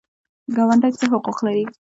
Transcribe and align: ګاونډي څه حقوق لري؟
ګاونډي 0.55 0.91
څه 0.99 1.05
حقوق 1.13 1.37
لري؟ 1.45 1.63